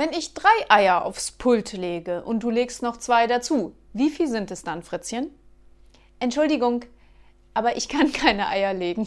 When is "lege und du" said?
1.74-2.48